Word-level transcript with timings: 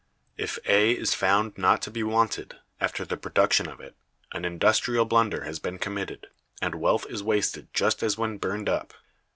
If 0.35 0.57
A 0.65 0.89
is 0.93 1.13
found 1.13 1.59
not 1.59 1.79
to 1.83 1.91
be 1.91 2.01
wanted, 2.01 2.55
after 2.79 3.05
the 3.05 3.17
production 3.17 3.67
of 3.69 3.79
it, 3.79 3.93
an 4.31 4.45
industrial 4.45 5.05
blunder 5.05 5.43
has 5.43 5.59
been 5.59 5.77
committed, 5.77 6.25
and 6.59 6.73
wealth 6.73 7.05
is 7.07 7.21
wasted 7.21 7.71
just 7.71 8.01
as 8.01 8.17
when 8.17 8.39
burned 8.39 8.67
up. 8.67 8.95